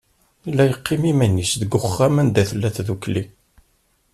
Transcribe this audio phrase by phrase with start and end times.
[0.45, 3.23] Yella yeqqim iman-is deg uxxam anda tella tdukkli.